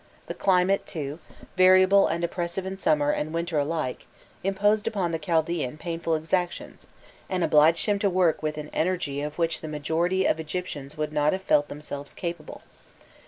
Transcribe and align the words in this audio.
The 0.25 0.33
climate, 0.33 0.87
too, 0.87 1.19
variable 1.55 2.07
and 2.07 2.23
oppressive 2.23 2.65
in 2.65 2.79
summer 2.79 3.11
and 3.11 3.31
winter 3.35 3.59
alike, 3.59 4.07
imposed 4.43 4.87
upon 4.87 5.11
the 5.11 5.19
Chaldaean 5.19 5.77
painful 5.77 6.15
exactions, 6.15 6.87
and 7.29 7.43
obliged 7.43 7.85
him 7.85 7.99
to 7.99 8.09
work 8.09 8.41
with 8.41 8.57
an 8.57 8.71
energy 8.73 9.21
of 9.21 9.37
which 9.37 9.61
the 9.61 9.67
majority 9.67 10.25
of 10.25 10.39
Egyptians 10.39 10.97
would 10.97 11.13
not 11.13 11.33
have 11.33 11.43
felt 11.43 11.67
themselves 11.67 12.15
capable. 12.15 12.63